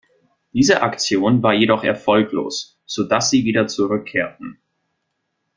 [0.51, 4.57] Diese Aktion war jedoch erfolglos, so dass sie wieder zurückkehrten.